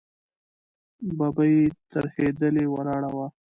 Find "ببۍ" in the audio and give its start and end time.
1.17-1.55